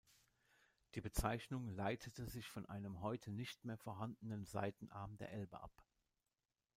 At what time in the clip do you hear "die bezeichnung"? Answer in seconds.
0.95-1.67